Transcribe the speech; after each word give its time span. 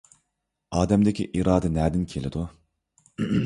ئادەمدىكى 0.77 1.27
ئىرادە 1.41 1.71
نەدىن 1.77 2.09
كېلىدۇ؟ 2.17 2.49